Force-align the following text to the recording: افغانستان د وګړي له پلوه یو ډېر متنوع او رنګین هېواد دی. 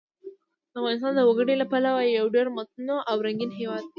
افغانستان 0.77 1.11
د 1.15 1.21
وګړي 1.29 1.55
له 1.61 1.65
پلوه 1.71 2.01
یو 2.17 2.25
ډېر 2.35 2.47
متنوع 2.57 2.99
او 3.09 3.15
رنګین 3.25 3.51
هېواد 3.59 3.81
دی. 3.85 3.89